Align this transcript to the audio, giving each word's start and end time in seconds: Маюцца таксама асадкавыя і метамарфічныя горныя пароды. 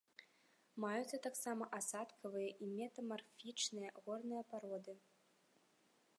Маюцца 0.85 1.19
таксама 1.27 1.67
асадкавыя 1.79 2.49
і 2.65 2.71
метамарфічныя 2.79 3.89
горныя 4.03 4.43
пароды. 4.55 4.93